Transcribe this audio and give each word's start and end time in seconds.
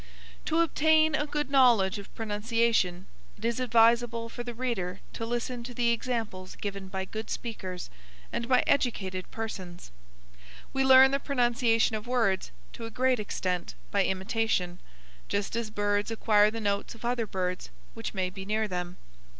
To 0.45 0.61
obtain 0.61 1.13
a 1.13 1.27
good 1.27 1.51
knowledge 1.51 1.99
of 1.99 2.11
pronunciation 2.15 3.05
it 3.37 3.45
is 3.45 3.59
advisable 3.59 4.29
for 4.29 4.43
the 4.43 4.55
reader 4.55 4.99
to 5.13 5.27
listen 5.27 5.63
to 5.65 5.75
the 5.75 5.91
examples 5.91 6.55
given 6.55 6.87
by 6.87 7.05
good 7.05 7.29
speakers, 7.29 7.91
and 8.33 8.47
by 8.49 8.63
educated 8.65 9.29
persons. 9.29 9.91
We 10.73 10.83
learn 10.83 11.11
the 11.11 11.19
pronunciation 11.19 11.95
of 11.95 12.07
words, 12.07 12.49
to 12.73 12.87
a 12.87 12.89
great 12.89 13.19
extent, 13.19 13.75
by 13.91 14.03
imitation, 14.05 14.79
just 15.29 15.55
as 15.55 15.69
birds 15.69 16.09
acquire 16.09 16.49
the 16.49 16.59
notes 16.61 16.95
of 16.95 17.05
other 17.05 17.27
birds 17.27 17.69
which 17.93 18.15
may 18.15 18.31
be 18.31 18.43
near 18.43 18.67
them. 18.67 18.97